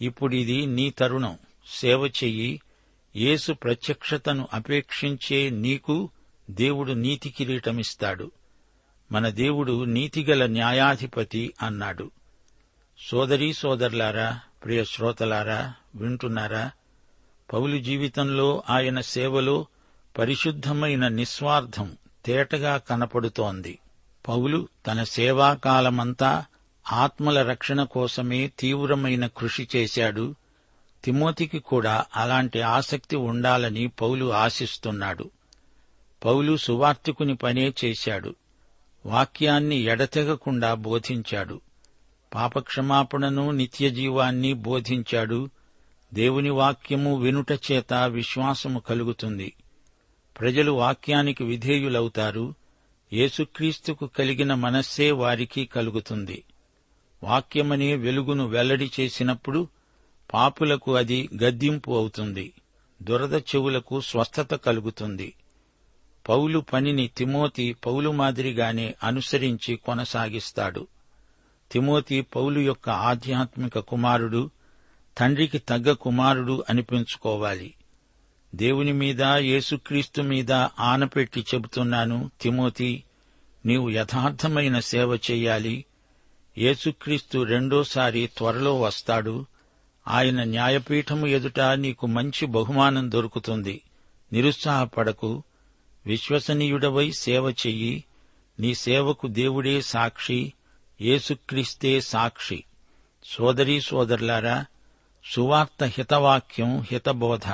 ఇప్పుడిది 0.00 0.58
నీ 0.66 0.86
తరుణం 0.90 1.34
సేవ 1.72 2.00
చెయ్యి 2.18 2.50
యేసు 3.16 3.52
ప్రత్యక్షతను 3.54 4.48
అపేక్షించే 4.52 5.50
నీకు 5.50 5.96
దేవుడు 6.50 6.92
నీతి 6.92 7.28
కిరీటమిస్తాడు 7.30 8.26
మన 9.10 9.28
దేవుడు 9.28 9.84
నీతిగల 9.84 10.46
న్యాయాధిపతి 10.46 11.54
అన్నాడు 11.62 12.06
సోదరీ 12.98 13.52
సోదరులారా 13.52 14.28
ప్రియ 14.64 14.84
శ్రోతలారా 14.84 15.60
వింటున్నారా 15.96 16.64
పౌలు 17.48 17.76
జీవితంలో 17.78 18.62
ఆయన 18.70 19.00
సేవలో 19.00 19.56
పరిశుద్ధమైన 20.14 21.08
నిస్వార్థం 21.08 21.88
తేటగా 22.24 22.78
కనపడుతోంది 22.78 23.74
పౌలు 24.24 24.68
తన 24.86 25.02
సేవాకాలమంతా 25.02 26.30
ఆత్మల 26.86 27.42
రక్షణ 27.42 27.82
కోసమే 27.82 28.40
తీవ్రమైన 28.58 29.26
కృషి 29.26 29.68
చేశాడు 29.76 30.26
తిమోతికి 31.06 31.60
కూడా 31.70 31.94
అలాంటి 32.14 32.60
ఆసక్తి 32.70 33.16
ఉండాలని 33.26 33.84
పౌలు 34.00 34.26
ఆశిస్తున్నాడు 34.36 35.26
పౌలు 36.22 36.52
సువార్తికుని 36.56 37.34
పనే 37.36 37.66
చేశాడు 37.80 38.32
వాక్యాన్ని 39.04 39.78
ఎడతెగకుండా 39.84 40.70
బోధించాడు 40.84 41.56
పాపక్షమాపణను 42.32 43.44
నిత్యజీవాన్ని 43.52 44.50
బోధించాడు 44.62 45.40
దేవుని 46.12 46.52
వాక్యము 46.54 47.12
వినుట 47.16 47.52
చేత 47.66 47.94
విశ్వాసము 48.12 48.80
కలుగుతుంది 48.80 49.48
ప్రజలు 50.36 50.72
వాక్యానికి 50.80 51.42
విధేయులవుతారు 51.44 52.46
యేసుక్రీస్తుకు 53.12 54.06
కలిగిన 54.18 54.52
మనస్సే 54.56 55.08
వారికి 55.14 55.62
కలుగుతుంది 55.66 56.38
వాక్యమనే 57.22 57.90
వెలుగును 57.96 58.44
వెల్లడి 58.46 58.88
చేసినప్పుడు 58.96 59.60
పాపులకు 60.30 60.90
అది 60.94 61.18
గద్దింపు 61.42 61.90
అవుతుంది 61.96 62.46
దురద 63.00 63.36
చెవులకు 63.50 64.00
స్వస్థత 64.00 64.54
కలుగుతుంది 64.66 65.28
పౌలు 66.24 66.58
పనిని 66.72 67.06
తిమోతి 67.08 67.66
పౌలు 67.86 68.10
మాదిరిగానే 68.10 68.94
అనుసరించి 69.02 69.76
కొనసాగిస్తాడు 69.76 70.82
తిమోతి 71.70 72.20
పౌలు 72.34 72.60
యొక్క 72.60 72.88
ఆధ్యాత్మిక 73.04 73.78
కుమారుడు 73.78 74.42
తండ్రికి 75.16 75.58
తగ్గ 75.68 75.92
కుమారుడు 75.92 76.64
అనిపించుకోవాలి 76.70 77.70
దేవుని 78.52 78.92
మీద 78.92 79.22
యేసుక్రీస్తు 79.44 80.20
మీద 80.22 80.52
ఆనపెట్టి 80.82 81.44
చెబుతున్నాను 81.54 82.30
తిమోతి 82.40 82.90
నీవు 83.64 83.90
యథార్థమైన 83.90 84.78
సేవ 84.88 85.18
చేయాలి 85.30 85.76
యేసుక్రీస్తు 86.56 87.38
రెండోసారి 87.44 88.22
త్వరలో 88.36 88.80
వస్తాడు 88.80 89.34
ఆయన 90.06 90.44
న్యాయపీఠము 90.44 91.26
ఎదుట 91.26 91.60
నీకు 91.60 92.06
మంచి 92.06 92.46
బహుమానం 92.46 93.10
దొరుకుతుంది 93.10 93.82
నిరుత్సాహపడకు 94.32 95.42
విశ్వసనీయుడవై 96.06 97.10
సేవ 97.10 97.50
చెయ్యి 97.50 98.04
నీ 98.58 98.74
సేవకు 98.74 99.26
దేవుడే 99.26 99.80
సాక్షి 99.80 100.52
యేసుక్రీస్తే 101.00 102.00
సాక్షి 102.00 102.64
సోదరీ 103.24 103.80
సోదరులారా 103.80 104.64
సువార్త 105.24 105.84
హితవాక్యం 105.84 106.80
హితబోధ 106.90 107.46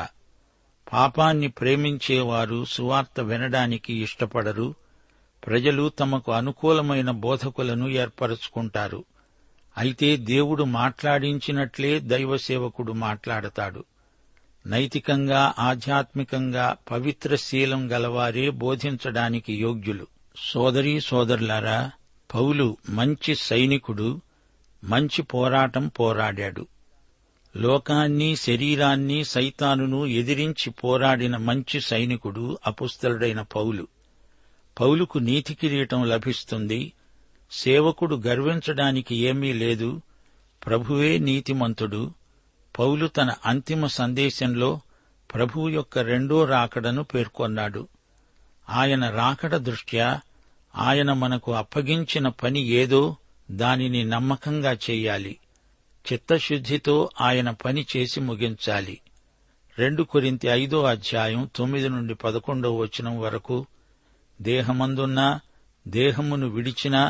పాపాన్ని 0.92 1.48
ప్రేమించేవారు 1.48 2.64
సువార్త 2.64 3.20
వినడానికి 3.20 3.92
ఇష్టపడరు 3.94 4.74
ప్రజలు 5.42 5.88
తమకు 5.88 6.32
అనుకూలమైన 6.32 7.10
బోధకులను 7.10 7.88
ఏర్పరచుకుంటారు 7.88 9.04
అయితే 9.76 10.16
దేవుడు 10.26 10.64
మాట్లాడించినట్లే 10.74 12.00
దైవసేవకుడు 12.04 12.92
మాట్లాడతాడు 13.02 13.82
నైతికంగా 14.64 15.42
ఆధ్యాత్మికంగా 15.58 16.66
పవిత్ర 16.90 17.36
శీలం 17.36 17.92
గలవారే 17.92 18.50
బోధించడానికి 18.58 19.52
యోగ్యులు 19.60 20.06
సోదరీ 20.36 21.00
సోదరులారా 21.00 21.78
పౌలు 22.30 22.66
మంచి 22.90 23.34
సైనికుడు 23.40 24.10
మంచి 24.82 25.22
పోరాటం 25.22 25.88
పోరాడాడు 25.98 26.64
లోకాన్ని 27.54 28.36
శరీరాన్ని 28.36 29.24
సైతానును 29.24 30.06
ఎదిరించి 30.12 30.70
పోరాడిన 30.82 31.36
మంచి 31.36 31.80
సైనికుడు 31.80 32.58
అపుస్తలుడైన 32.66 33.42
పౌలు 33.52 33.84
పౌలుకు 34.76 35.18
నీతి 35.18 35.54
కిరీటం 35.54 36.04
లభిస్తుంది 36.04 36.80
సేవకుడు 37.52 38.16
గర్వించడానికి 38.16 39.14
ఏమీ 39.16 39.52
లేదు 39.52 39.90
ప్రభువే 40.62 41.18
నీతిమంతుడు 41.18 42.02
పౌలు 42.78 43.06
తన 43.08 43.34
అంతిమ 43.46 43.86
సందేశంలో 43.86 44.70
ప్రభువు 45.30 45.68
యొక్క 45.68 45.98
రెండో 45.98 46.44
రాకడను 46.44 47.02
పేర్కొన్నాడు 47.02 47.82
ఆయన 48.68 49.08
రాకడ 49.10 49.56
దృష్ట్యా 49.56 50.20
ఆయన 50.74 51.12
మనకు 51.12 51.50
అప్పగించిన 51.54 52.28
పని 52.42 52.60
ఏదో 52.72 53.02
దానిని 53.50 54.04
నమ్మకంగా 54.04 54.72
చేయాలి 54.90 55.34
చిత్తశుద్ధితో 56.04 56.96
ఆయన 57.20 57.50
పని 57.64 57.86
చేసి 57.96 58.20
ముగించాలి 58.20 58.96
రెండు 59.78 60.02
కొరింత 60.02 60.46
ఐదో 60.46 60.84
అధ్యాయం 60.84 61.48
తొమ్మిది 61.56 61.88
నుండి 61.88 62.14
పదకొండో 62.14 62.70
వచనం 62.76 63.14
వరకు 63.18 63.58
దేహమందున్నా 64.40 65.28
దేహమును 65.86 66.46
విడిచినా 66.48 67.02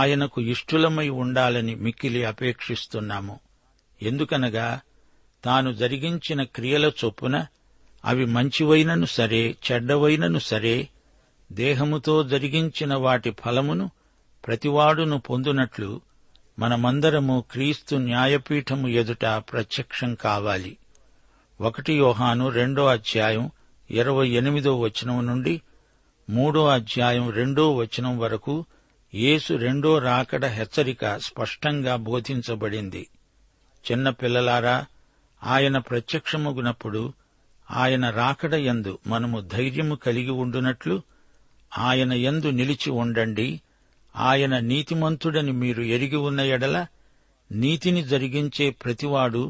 ఆయనకు 0.00 0.40
ఇష్టలమై 0.40 1.08
ఉండాలని 1.08 1.74
మిక్కిలి 1.76 2.22
అపేక్షిస్తున్నాము 2.24 3.36
ఎందుకనగా 4.00 4.68
తాను 5.44 5.70
జరిగించిన 5.72 6.42
క్రియల 6.54 6.86
చొప్పున 7.00 7.36
అవి 8.04 8.24
మంచివైనను 8.26 9.06
సరే 9.06 9.42
చెడ్డవైనను 9.66 10.38
సరే 10.38 10.76
దేహముతో 11.50 12.22
జరిగించిన 12.22 12.94
వాటి 12.94 13.30
ఫలమును 13.44 13.86
ప్రతివాడును 14.44 15.18
పొందునట్లు 15.18 15.90
మనమందరము 16.58 17.44
క్రీస్తు 17.50 17.94
న్యాయపీఠము 18.04 18.88
ఎదుట 18.94 19.24
ప్రత్యక్షం 19.50 20.14
కావాలి 20.14 20.72
ఒకటి 21.60 21.92
యోహాను 21.94 22.46
రెండో 22.50 22.84
అధ్యాయం 22.86 23.44
ఇరవై 23.90 24.26
ఎనిమిదో 24.30 24.72
వచనం 24.80 25.26
నుండి 25.26 25.54
మూడో 26.28 26.62
అధ్యాయం 26.68 27.26
రెండో 27.30 27.64
వచనం 27.72 28.14
వరకు 28.18 28.54
యేసు 29.16 29.52
రెండో 29.56 29.90
రాకడ 30.04 30.44
హెచ్చరిక 30.56 31.04
స్పష్టంగా 31.26 31.94
బోధించబడింది 32.06 33.02
చిన్నపిల్లలారా 33.84 34.76
ఆయన 35.42 35.78
ప్రత్యక్షమగునప్పుడు 35.88 37.02
ఆయన 37.68 38.06
రాకడ 38.16 38.54
యందు 38.64 38.92
మనము 39.06 39.38
ధైర్యము 39.52 39.94
కలిగి 40.06 40.34
ఉండునట్లు 40.44 40.96
ఆయన 41.72 42.12
యందు 42.24 42.48
నిలిచి 42.50 42.90
ఉండండి 42.94 43.48
ఆయన 44.14 44.54
నీతిమంతుడని 44.66 45.52
మీరు 45.52 45.82
ఎరిగి 45.94 46.18
ఉన్న 46.28 46.40
ఎడల 46.50 46.76
నీతిని 47.50 48.02
జరిగించే 48.04 48.66
ప్రతివాడు 48.82 49.42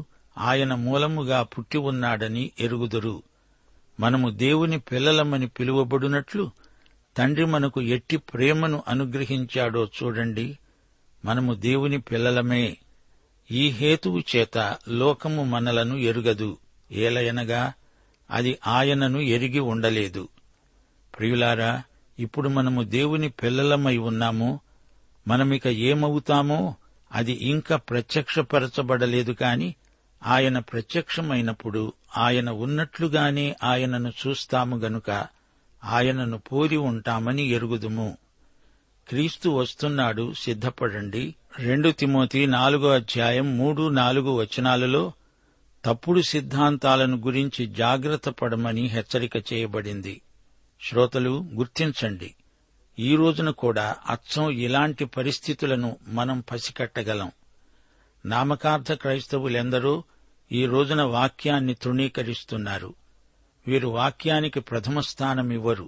ఆయన 0.35 0.73
మూలముగా 0.81 1.39
పుట్టి 1.53 1.79
ఉన్నాడని 1.83 2.43
ఎరుగుదురు 2.59 3.15
మనము 3.99 4.27
దేవుని 4.39 4.79
పిల్లలమని 4.89 5.47
పిలువబడునట్లు 5.49 6.43
తండ్రి 7.17 7.45
మనకు 7.45 7.79
ఎట్టి 7.89 8.17
ప్రేమను 8.31 8.77
అనుగ్రహించాడో 8.87 9.81
చూడండి 9.97 10.47
మనము 11.23 11.51
దేవుని 11.61 11.99
పిల్లలమే 12.01 12.65
ఈ 13.49 13.63
హేతువు 13.71 14.19
చేత 14.31 14.57
లోకము 15.01 15.43
మనలను 15.45 15.95
ఎరుగదు 16.09 16.49
ఏలయనగా 16.91 17.61
అది 18.29 18.51
ఆయనను 18.67 19.19
ఎరిగి 19.35 19.61
ఉండలేదు 19.71 20.23
ప్రియులారా 21.13 21.71
ఇప్పుడు 22.17 22.49
మనము 22.49 22.81
దేవుని 22.89 23.29
పిల్లలమై 23.41 23.97
ఉన్నాము 24.09 24.49
మనమిక 25.25 25.67
ఏమవుతామో 25.89 26.59
అది 27.11 27.33
ఇంకా 27.49 27.75
ప్రత్యక్షపరచబడలేదు 27.89 29.33
కాని 29.33 29.69
ఆయన 30.21 30.57
ప్రత్యక్షమైనప్పుడు 30.69 31.81
ఆయన 32.17 32.49
ఉన్నట్లుగానే 32.63 33.47
ఆయనను 33.63 34.11
చూస్తాము 34.21 34.77
గనుక 34.77 35.09
ఆయనను 35.83 36.37
పోలి 36.37 36.77
ఉంటామని 36.77 37.43
ఎరుగుదుము 37.47 38.17
క్రీస్తు 39.07 39.49
వస్తున్నాడు 39.49 40.33
సిద్ధపడండి 40.33 41.23
రెండు 41.57 41.91
తిమోతి 41.91 42.45
నాలుగో 42.47 42.89
అధ్యాయం 42.91 43.57
మూడు 43.57 43.89
నాలుగు 43.89 44.31
వచనాలలో 44.39 45.03
తప్పుడు 45.83 46.21
సిద్ధాంతాలను 46.21 47.17
గురించి 47.17 47.65
జాగ్రత్త 47.75 48.29
పడమని 48.29 48.87
హెచ్చరిక 48.87 49.53
చేయబడింది 49.53 50.21
శ్రోతలు 50.81 51.43
గుర్తించండి 51.55 52.35
ఈ 52.99 53.15
రోజున 53.15 53.49
కూడా 53.49 53.95
అచ్చం 54.09 54.49
ఇలాంటి 54.49 55.05
పరిస్థితులను 55.05 55.97
మనం 56.07 56.39
పసికట్టగలం 56.39 57.31
నామకార్థ 58.25 58.91
క్రైస్తవులెందరో 58.93 59.95
ఈ 60.51 60.65
రోజున 60.65 61.01
వాక్యాన్ని 61.01 61.73
తృణీకరిస్తున్నారు 61.73 62.89
వీరు 63.67 63.87
వాక్యానికి 63.91 64.59
ప్రథమ 64.61 64.99
స్థానమివ్వరు 64.99 65.87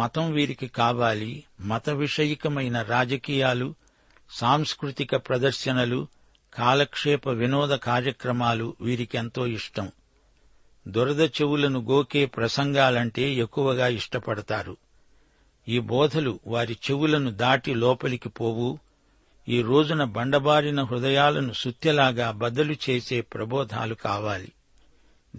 మతం 0.00 0.26
వీరికి 0.32 0.68
కావాలి 0.74 1.30
మత 1.60 1.90
విషయికమైన 1.98 2.82
రాజకీయాలు 2.86 3.68
సాంస్కృతిక 4.30 5.16
ప్రదర్శనలు 5.26 6.00
కాలక్షేప 6.52 7.28
వినోద 7.32 7.74
కార్యక్రమాలు 7.84 8.76
వీరికెంతో 8.80 9.46
ఇష్టం 9.56 9.88
దురద 10.86 11.22
చెవులను 11.36 11.80
గోకే 11.84 12.26
ప్రసంగాలంటే 12.26 13.24
ఎక్కువగా 13.34 13.88
ఇష్టపడతారు 13.88 14.74
ఈ 15.66 15.78
బోధలు 15.88 16.40
వారి 16.46 16.74
చెవులను 16.86 17.30
దాటి 17.34 17.74
లోపలికి 17.74 18.28
పోవు 18.28 18.68
ఈ 19.48 19.62
రోజున 19.62 20.04
బండబారిన 20.12 20.80
హృదయాలను 20.82 21.52
సుత్యలాగా 21.52 22.30
బదలు 22.32 22.76
చేసే 22.84 23.20
ప్రబోధాలు 23.32 23.94
కావాలి 24.04 24.50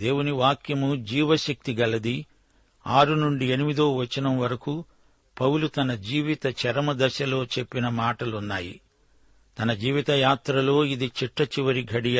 దేవుని 0.00 0.32
వాక్యము 0.32 0.95
జీవశక్తి 0.95 1.74
గలది 1.74 2.26
ఆరు 2.88 3.13
నుండి 3.13 3.45
ఎనిమిదో 3.45 3.98
వచనం 3.98 4.39
వరకు 4.39 4.86
పౌలు 5.39 5.67
తన 5.67 5.93
జీవిత 5.93 6.45
చరమ 6.62 6.91
దశలో 6.93 7.45
చెప్పిన 7.45 7.89
మాటలున్నాయి 7.89 8.82
తన 9.60 9.74
జీవిత 9.74 10.10
యాత్రలో 10.10 10.84
ఇది 10.84 11.08
చిట్ట 11.08 11.41
చివరి 11.41 11.84
ఘడియ 11.84 12.20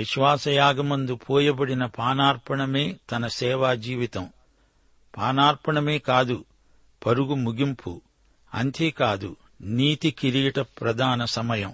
విశ్వాసయాగమందు 0.00 1.14
పోయబడిన 1.14 1.86
పానార్పణమే 1.86 2.96
తన 3.10 3.26
సేవా 3.26 3.74
జీవితం 3.74 4.30
పానార్పణమే 5.16 5.98
కాదు 5.98 6.44
పరుగు 7.06 7.34
ముగింపు 7.34 7.92
అంతేకాదు 8.54 9.36
నీతి 9.62 10.10
కిరీట 10.10 10.58
ప్రధాన 10.58 11.24
సమయం 11.24 11.72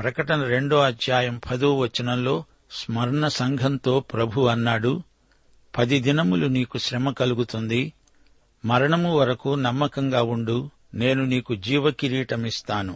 ప్రకటన 0.00 0.42
రెండో 0.44 0.80
అధ్యాయం 0.80 1.40
పదో 1.50 1.78
వచనంలో 1.78 2.44
స్మరణ 2.74 3.24
సంఘంతో 3.28 3.94
ప్రభు 4.12 4.46
అన్నాడు 4.48 4.92
పది 5.74 5.96
దినములు 6.00 6.46
నీకు 6.48 6.78
శ్రమ 6.78 7.10
కలుగుతుంది 7.12 7.82
మరణము 8.64 9.10
వరకు 9.16 9.50
నమ్మకంగా 9.56 10.22
ఉండు 10.34 10.58
నేను 10.94 11.22
నీకు 11.24 11.52
జీవకిరీటమిస్తాను 11.64 12.94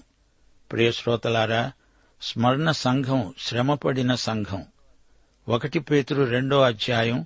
ప్రియశ్రోతలారా 0.71 1.63
స్మరణ 2.23 2.71
సంఘం 2.79 3.21
శ్రమపడిన 3.39 4.15
సంఘం 4.21 4.63
ఒకటి 5.47 5.81
పేతురు 5.81 6.23
రెండో 6.25 6.57
అధ్యాయం 6.63 7.19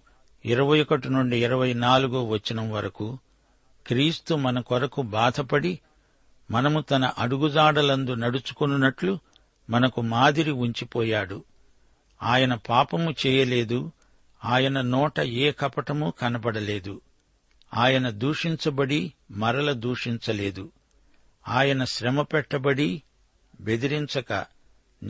ఇరవై 0.45 0.79
ఒకటి 0.81 1.09
నుండి 1.09 1.37
ఇరవై 1.45 1.71
నాలుగో 1.77 2.21
వచనం 2.27 2.67
వరకు 2.71 3.07
క్రీస్తు 3.87 4.35
మన 4.35 4.61
కొరకు 4.61 5.03
బాధపడి 5.13 5.73
మనము 6.51 6.81
తన 6.83 7.05
అడుగుజాడలందు 7.19 8.15
నడుచుకున్నట్లు 8.15 9.13
మనకు 9.69 10.01
మాదిరి 10.03 10.53
ఉంచిపోయాడు 10.57 11.39
ఆయన 12.23 12.55
పాపము 12.69 13.15
చేయలేదు 13.27 13.81
ఆయన 14.45 14.81
నోట 14.81 15.21
ఏ 15.21 15.53
కపటము 15.53 16.13
కనబడలేదు 16.21 16.95
ఆయన 17.75 18.09
దూషించబడి 18.17 19.01
మరల 19.33 19.73
దూషించలేదు 19.73 20.65
ఆయన 21.49 21.85
శ్రమ 21.85 22.23
పెట్టబడి 22.23 22.91
బెదిరించక 23.61 24.33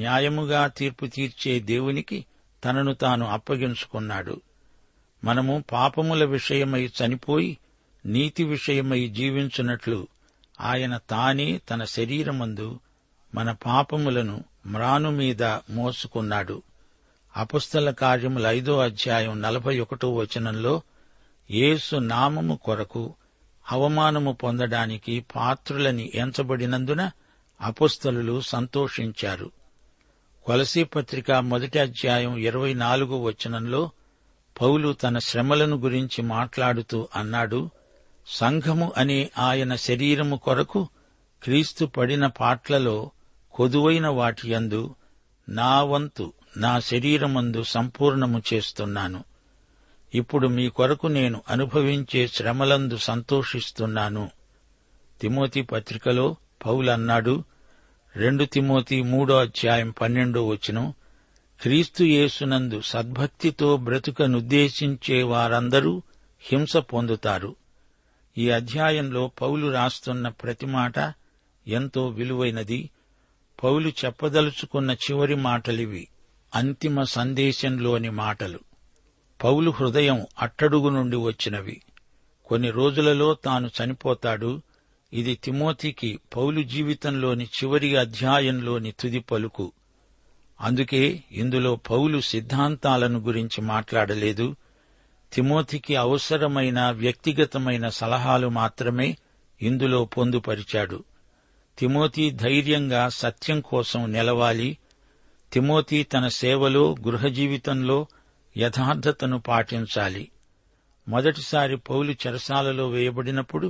న్యాయముగా 0.00 0.66
తీర్పు 0.68 1.06
తీర్చే 1.06 1.60
దేవునికి 1.64 2.18
తనను 2.62 2.92
తాను 2.94 3.24
అప్పగించుకున్నాడు 3.26 4.36
మనము 5.22 5.64
పాపముల 5.72 6.24
విషయమై 6.24 6.82
చనిపోయి 6.98 7.50
నీతి 8.04 8.44
విషయమై 8.44 9.08
జీవించున్నట్లు 9.08 9.98
ఆయన 10.60 10.96
తానే 11.10 11.48
తన 11.70 11.84
శరీరమందు 11.84 12.68
మన 13.32 13.50
పాపములను 13.64 14.36
మ్రాను 14.66 15.10
మీద 15.10 15.42
మోసుకున్నాడు 15.70 16.56
అపుస్తల 17.34 17.90
కార్యముల 17.90 18.46
ఐదో 18.46 18.78
అధ్యాయం 18.78 19.42
నలభై 19.42 19.78
ఒకటో 19.78 20.08
వచనంలో 20.14 20.82
యేసు 21.50 21.96
నామము 21.96 22.56
కొరకు 22.56 23.14
అవమానము 23.66 24.32
పొందడానికి 24.32 25.24
పాత్రులని 25.34 26.12
ఎంచబడినందున 26.14 27.10
అపుస్తలు 27.60 28.40
సంతోషించారు 28.40 29.48
కొలసీపత్రిక 30.46 31.30
మొదటి 31.32 31.78
అధ్యాయం 31.78 32.36
ఇరవై 32.36 32.74
నాలుగో 32.74 33.22
వచనంలో 33.22 33.82
పౌలు 34.60 34.92
తన 34.92 35.18
శ్రమలను 35.18 35.76
గురించి 35.76 36.22
మాట్లాడుతూ 36.22 37.08
అన్నాడు 37.16 37.60
సంఘము 38.26 38.92
అనే 38.96 39.30
ఆయన 39.38 39.74
శరీరము 39.74 40.36
కొరకు 40.36 40.88
క్రీస్తు 41.42 41.84
పడిన 41.86 42.26
పాట్లలో 42.26 43.10
కొదువైన 43.54 44.08
వాటియందు 44.08 44.82
నా 45.48 45.82
వంతు 45.82 46.32
నా 46.56 46.80
శరీరమందు 46.80 47.62
సంపూర్ణము 47.62 48.42
చేస్తున్నాను 48.52 49.24
ఇప్పుడు 50.14 50.48
మీ 50.48 50.68
కొరకు 50.68 51.06
నేను 51.08 51.42
అనుభవించే 51.50 52.26
శ్రమలందు 52.26 52.96
సంతోషిస్తున్నాను 52.96 54.30
తిమోతి 55.20 55.62
పత్రికలో 55.62 56.36
పౌలన్నాడు 56.64 57.44
రెండు 58.16 58.44
తిమోతి 58.44 59.02
మూడో 59.02 59.38
అధ్యాయం 59.38 59.90
పన్నెండో 59.90 60.48
వచనం 60.48 60.86
క్రీస్తు 61.60 62.04
యేసునందు 62.04 62.80
సద్భక్తితో 62.80 63.76
బ్రతుకనుద్దేశించే 63.76 65.22
వారందరూ 65.22 66.02
హింస 66.42 66.76
పొందుతారు 66.76 67.56
ఈ 68.36 68.50
అధ్యాయంలో 68.50 69.28
పౌలు 69.40 69.66
రాస్తున్న 69.72 70.28
ప్రతి 70.28 70.66
మాట 70.66 70.98
ఎంతో 71.66 72.08
విలువైనది 72.08 72.90
పౌలు 73.62 73.88
చెప్పదలుచుకున్న 74.04 74.90
చివరి 74.90 75.36
మాటలివి 75.36 76.08
అంతిమ 76.54 77.02
సందేశంలోని 77.02 78.10
మాటలు 78.10 78.60
పౌలు 79.40 79.70
హృదయం 79.70 80.26
అట్టడుగు 80.38 80.90
నుండి 80.90 81.16
వచ్చినవి 81.16 81.82
కొన్ని 82.46 82.70
రోజులలో 82.70 83.34
తాను 83.34 83.70
చనిపోతాడు 83.76 84.62
ఇది 85.12 85.34
తిమోతికి 85.34 86.20
పౌలు 86.34 86.62
జీవితంలోని 86.62 87.44
చివరి 87.44 87.96
అధ్యాయంలోని 87.96 88.92
తుది 88.92 89.20
పలుకు 89.20 89.72
అందుకే 90.60 91.22
ఇందులో 91.32 91.76
పౌలు 91.76 92.20
సిద్ధాంతాలను 92.20 93.18
గురించి 93.18 93.60
మాట్లాడలేదు 93.62 94.56
తిమోతికి 95.32 95.96
అవసరమైన 95.96 96.90
వ్యక్తిగతమైన 96.90 97.88
సలహాలు 97.88 98.48
మాత్రమే 98.48 99.16
ఇందులో 99.60 100.04
పొందుపరిచాడు 100.04 101.04
తిమోతి 101.78 102.30
ధైర్యంగా 102.30 103.08
సత్యం 103.08 103.60
కోసం 103.60 104.12
నిలవాలి 104.12 104.78
తిమోతి 105.52 105.98
తన 106.04 106.26
సేవలో 106.34 106.82
గృహ 107.06 107.26
జీవితంలో 107.28 107.96
యథార్థతను 108.56 109.38
పాటించాలి 109.40 110.24
మొదటిసారి 111.06 111.76
పౌలు 111.88 112.12
చెరసాలలో 112.12 112.88
వేయబడినప్పుడు 112.88 113.68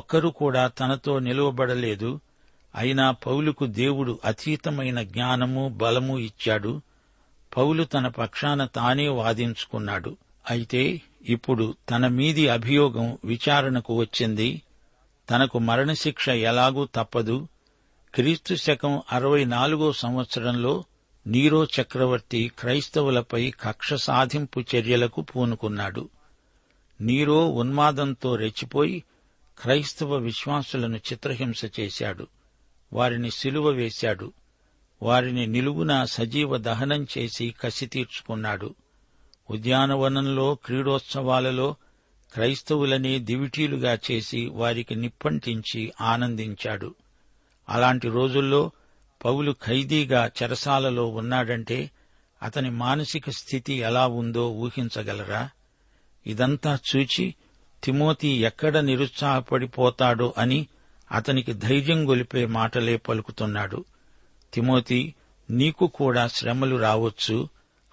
ఒక్కరూ 0.00 0.30
కూడా 0.30 0.62
తనతో 0.68 1.18
నిలువబడలేదు 1.18 2.10
అయినా 2.74 3.06
పౌలుకు 3.24 3.64
దేవుడు 3.76 4.12
అతీతమైన 4.24 5.02
జ్ఞానము 5.02 5.68
బలము 5.76 6.14
ఇచ్చాడు 6.18 6.72
పౌలు 7.52 7.84
తన 7.84 8.06
పక్షాన 8.08 8.64
తానే 8.64 9.08
వాదించుకున్నాడు 9.18 10.12
అయితే 10.50 10.82
ఇప్పుడు 11.28 11.74
తన 11.90 12.06
మీది 12.08 12.44
అభియోగం 12.48 13.06
విచారణకు 13.24 13.92
వచ్చింది 13.98 14.48
తనకు 15.28 15.58
మరణశిక్ష 15.58 16.28
ఎలాగూ 16.44 16.84
తప్పదు 16.94 17.36
క్రీస్తు 18.14 18.54
శకం 18.56 18.92
అరవై 19.12 19.44
నాలుగో 19.44 19.88
సంవత్సరంలో 19.92 20.74
నీరో 21.26 21.60
చక్రవర్తి 21.74 22.40
క్రైస్తవులపై 22.58 23.50
కక్ష 23.62 23.94
సాధింపు 23.94 24.60
చర్యలకు 24.70 25.20
పూనుకున్నాడు 25.22 26.04
నీరో 27.00 27.38
ఉన్మాదంతో 27.52 28.36
రెచ్చిపోయి 28.36 28.98
క్రైస్తవ 29.58 30.14
విశ్వాసులను 30.18 30.96
చిత్రహింస 31.08 31.64
చేశాడు 31.80 32.24
వారిని 32.92 33.30
సిలువ 33.30 33.68
వేశాడు 33.70 34.28
వారిని 35.02 35.46
నిలువున 35.46 36.04
సజీవ 36.08 36.56
దహనం 36.58 37.06
చేసి 37.14 37.54
కసి 37.62 37.86
తీర్చుకున్నాడు 37.86 38.68
ఉద్యానవనంలో 39.50 40.54
క్రీడోత్సవాలలో 40.64 41.68
క్రైస్తవులని 42.32 43.18
దివిటీలుగా 43.18 43.98
చేసి 44.06 44.40
వారికి 44.52 44.94
నిప్పంటించి 44.94 45.92
ఆనందించాడు 46.04 46.90
అలాంటి 47.68 48.08
రోజుల్లో 48.08 48.62
పౌలు 49.24 49.56
ఖైదీగా 49.62 50.30
చెరసాలలో 50.36 51.06
ఉన్నాడంటే 51.06 51.90
అతని 52.42 52.70
మానసిక 52.70 53.30
స్థితి 53.30 53.74
ఎలా 53.80 54.06
ఉందో 54.06 54.50
ఊహించగలరా 54.50 55.48
ఇదంతా 56.26 56.78
చూచి 56.88 57.34
తిమోతి 57.82 58.28
ఎక్కడ 58.28 58.78
నిరుత్సాహపడిపోతాడో 58.78 60.34
అని 60.38 60.66
అతనికి 61.12 61.52
ధైర్యం 61.52 62.08
గొలిపే 62.08 62.46
మాటలే 62.46 62.96
పలుకుతున్నాడు 62.96 63.84
తిమోతి 64.52 65.14
నీకు 65.50 65.86
కూడా 65.86 66.28
శ్రమలు 66.28 66.76
రావచ్చు 66.76 67.48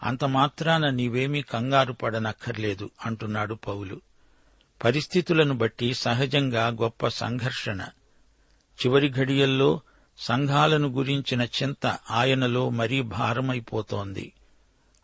అంతమాత్రాన 0.03 0.89
నీవేమీ 0.89 1.41
కంగారు 1.41 1.93
పడనక్కర్లేదు 1.93 2.89
అంటున్నాడు 3.05 3.53
పౌలు 3.53 3.97
పరిస్థితులను 4.81 5.53
బట్టి 5.53 5.93
సహజంగా 5.93 6.67
గొప్ప 6.67 7.07
సంఘర్షణ 7.07 7.81
చివరి 8.79 9.09
ఘడియల్లో 9.09 9.69
సంఘాలను 10.19 10.87
గురించిన 10.87 11.41
చింత 11.53 11.85
ఆయనలో 12.11 12.69
మరీ 12.69 13.01
భారమైపోతోంది 13.01 14.25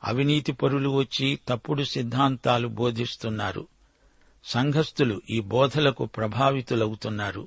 అవినీతి 0.01 0.51
పరులు 0.53 0.89
వచ్చి 0.89 1.39
తప్పుడు 1.49 1.83
సిద్ధాంతాలు 1.83 2.67
బోధిస్తున్నారు 2.67 3.63
సంఘస్థులు 4.45 5.21
ఈ 5.29 5.39
బోధలకు 5.39 6.05
ప్రభావితులవుతున్నారు 6.05 7.43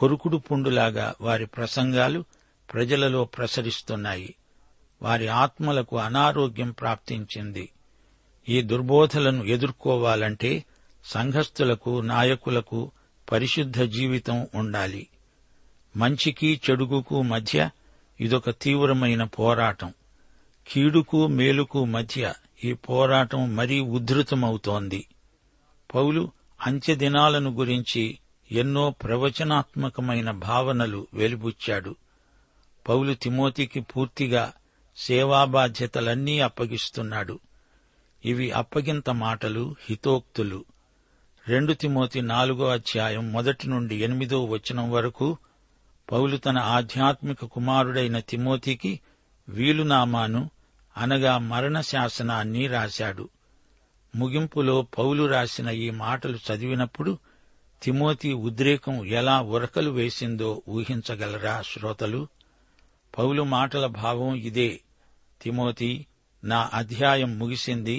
కొరుకుడు 0.00 0.36
పుండులాగా 0.38 1.14
వారి 1.20 1.46
ప్రసంగాలు 1.46 2.20
ప్రజలలో 2.68 3.24
ప్రసరిస్తున్నాయి 3.24 4.30
వారి 5.02 5.28
ఆత్మలకు 5.28 5.98
అనారోగ్యం 5.98 6.70
ప్రాప్తించింది 6.72 7.66
ఈ 8.48 8.62
దుర్బోధలను 8.62 9.44
ఎదుర్కోవాలంటే 9.44 10.52
సంఘస్థులకు 11.04 12.00
నాయకులకు 12.02 12.80
పరిశుద్ధ 13.28 13.80
జీవితం 13.82 14.46
ఉండాలి 14.54 15.02
మంచికి 15.96 16.60
చెడుగుకు 16.70 17.22
మధ్య 17.22 17.70
ఇదొక 18.20 18.50
తీవ్రమైన 18.50 19.24
పోరాటం 19.24 19.92
కీడుకు 20.70 21.26
మేలుకు 21.26 21.84
మధ్య 21.84 22.34
ఈ 22.64 22.72
పోరాటం 22.72 23.56
మరీ 23.56 23.80
ఉధృతమవుతోంది 23.80 25.06
పౌలు 25.94 26.30
దినాలను 26.94 27.50
గురించి 27.50 28.18
ఎన్నో 28.52 28.90
ప్రవచనాత్మకమైన 28.90 30.30
భావనలు 30.30 31.06
వెలిబుచ్చాడు 31.14 31.96
పౌలు 32.88 33.14
తిమోతికి 33.14 33.80
పూర్తిగా 33.80 34.52
సేవా 34.96 35.44
బాధ్యతలన్నీ 35.44 36.38
అప్పగిస్తున్నాడు 36.40 37.40
ఇవి 38.24 38.50
అప్పగింత 38.50 39.10
మాటలు 39.10 39.76
హితోక్తులు 39.82 40.64
రెండు 41.48 41.72
తిమోతి 41.72 42.20
నాలుగో 42.20 42.68
అధ్యాయం 42.68 43.32
మొదటి 43.32 43.68
నుండి 43.68 43.96
ఎనిమిదో 43.96 44.44
వచనం 44.44 44.90
వరకు 44.90 45.38
పౌలు 46.08 46.36
తన 46.36 46.58
ఆధ్యాత్మిక 46.74 47.44
కుమారుడైన 47.44 48.18
తిమోతికి 48.28 48.92
వీలునామాను 49.48 50.42
అనగా 50.96 51.38
మరణ 51.38 51.80
శాసనాన్ని 51.80 52.66
రాశాడు 52.66 53.24
ముగింపులో 54.14 54.82
పౌలు 54.98 55.26
రాసిన 55.26 55.68
ఈ 55.78 55.90
మాటలు 55.96 56.38
చదివినప్పుడు 56.46 57.12
తిమోతి 57.82 58.32
ఉద్రేకం 58.42 59.04
ఎలా 59.12 59.40
ఉరకలు 59.48 59.90
వేసిందో 59.90 60.62
ఊహించగలరా 60.68 61.62
శ్రోతలు 61.62 62.22
పౌలు 63.14 63.42
మాటల 63.48 63.86
భావం 63.96 64.34
ఇదే 64.40 64.70
తిమోతి 65.40 65.90
నా 66.42 66.70
అధ్యాయం 66.72 67.38
ముగిసింది 67.38 67.98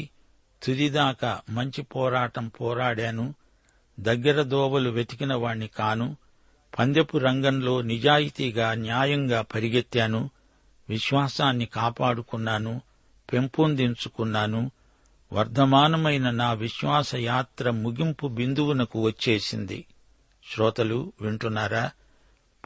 తుదిదాకా 0.61 1.31
మంచి 1.49 1.81
పోరాటం 1.83 2.47
పోరాడాను 2.59 3.25
దగ్గర 3.97 4.41
దోవలు 4.43 4.89
వెతికిన 4.89 5.33
వాణ్ణి 5.33 5.67
కాను 5.67 6.07
పందెపు 6.73 7.17
రంగంలో 7.17 7.81
నిజాయితీగా 7.81 8.67
న్యాయంగా 8.79 9.41
పరిగెత్తాను 9.53 10.21
విశ్వాసాన్ని 10.89 11.65
కాపాడుకున్నాను 11.71 12.73
పెంపొందించుకున్నాను 13.29 14.61
వర్ధమానమైన 15.31 16.29
నా 16.33 16.53
విశ్వాస 16.53 17.15
యాత్ర 17.23 17.71
ముగింపు 17.77 18.27
బిందువునకు 18.27 18.99
వచ్చేసింది 19.01 19.79
శ్రోతలు 20.45 20.99
వింటున్నారా 21.21 21.83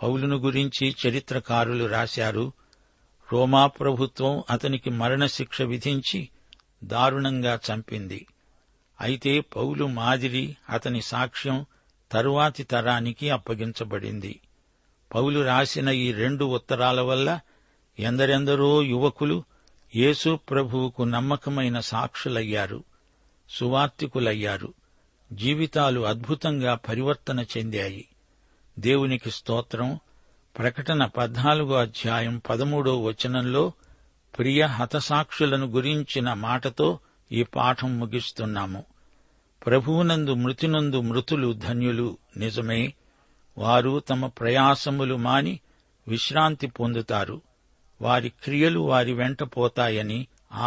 పౌలును 0.00 0.37
గురించి 0.37 0.85
చరిత్రకారులు 1.01 1.85
రాశారు 1.87 2.45
రోమా 3.29 3.67
ప్రభుత్వం 3.79 4.43
అతనికి 4.49 4.89
మరణశిక్ష 4.91 5.61
విధించి 5.63 6.21
దారుణంగా 6.83 7.59
చంపింది 7.65 8.21
అయితే 8.99 9.33
పౌలు 9.55 9.85
మాదిరి 9.93 10.45
అతని 10.69 11.01
సాక్ష్యం 11.01 11.57
తరువాతి 12.13 12.63
తరానికి 12.63 13.27
అప్పగించబడింది 13.29 14.33
పౌలు 15.11 15.39
రాసిన 15.43 15.89
ఈ 15.89 16.07
రెండు 16.13 16.45
ఉత్తరాల 16.57 17.01
వల్ల 17.01 17.29
ఎందరెందరో 17.99 18.69
యువకులు 18.83 19.37
యేసు 19.93 20.39
ప్రభువుకు 20.49 21.03
నమ్మకమైన 21.03 21.79
సాక్షులయ్యారు 21.85 22.79
సువార్తికులయ్యారు 23.49 24.69
జీవితాలు 25.31 26.01
అద్భుతంగా 26.05 26.73
పరివర్తన 26.87 27.39
చెందాయి 27.53 28.03
దేవునికి 28.77 29.31
స్తోత్రం 29.31 29.89
ప్రకటన 30.55 31.05
పద్నాలుగో 31.17 31.75
అధ్యాయం 31.77 32.35
పదమూడో 32.49 32.93
వచనంలో 33.01 33.63
ప్రియ 34.33 34.61
హతసాక్షులను 34.77 35.67
గురించిన 35.67 36.33
మాటతో 36.43 36.87
ఈ 37.31 37.43
పాఠం 37.55 37.99
ముగిస్తున్నాము 37.99 38.81
ప్రభువునందు 39.63 40.33
మృతినందు 40.33 40.99
మృతులు 41.01 41.53
ధన్యులు 41.59 42.07
నిజమే 42.37 42.81
వారు 43.57 43.93
తమ 44.09 44.27
ప్రయాసములు 44.39 45.15
మాని 45.17 45.53
విశ్రాంతి 46.07 46.67
పొందుతారు 46.69 47.37
వారి 48.01 48.29
క్రియలు 48.43 48.79
వారి 48.83 49.13
వెంట 49.13 49.43
పోతాయని 49.57 50.19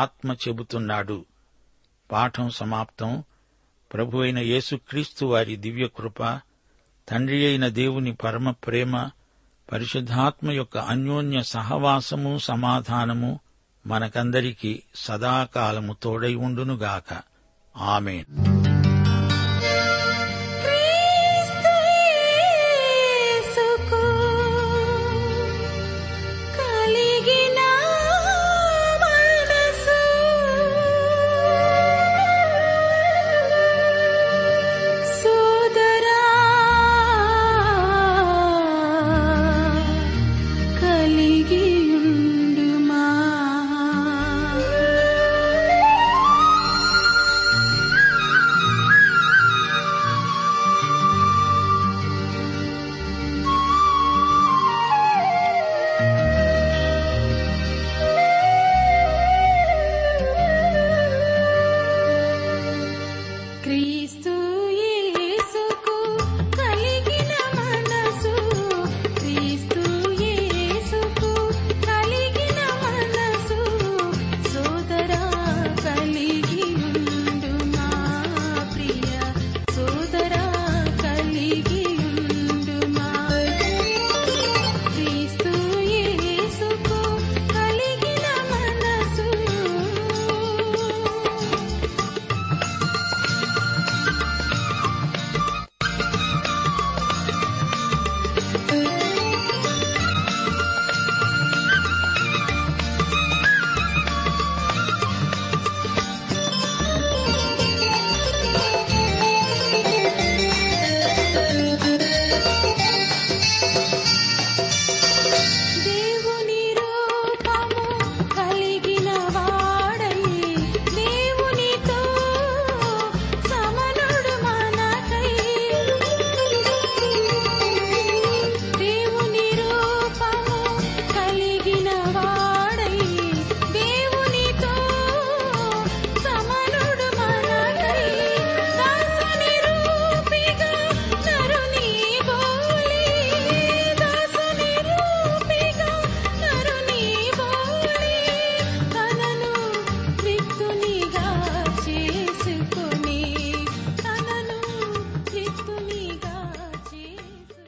ఆత్మ 0.00 0.37
చెబుతున్నాడు 0.43 1.19
పాఠం 2.11 2.49
సమాప్తం 2.51 3.13
ప్రభు 3.91 4.23
అయిన 4.23 4.39
యేసుక్రీస్తు 4.45 5.25
వారి 5.27 5.57
దివ్యకృప 5.57 6.23
తండ్రి 7.09 7.47
అయిన 7.47 7.67
దేవుని 7.75 8.13
పరమ 8.15 8.51
ప్రేమ 8.65 8.95
పరిశుద్ధాత్మ 9.69 10.51
యొక్క 10.53 10.77
అన్యోన్య 10.89 11.43
సహవాసము 11.51 12.33
సమాధానము 12.39 13.33
మనకందరికీ 13.85 14.73
సదాకాలము 14.97 15.95
తోడై 16.03 16.35
ఉండునుగాక 16.47 17.11
ఆమెన్ 17.75 18.29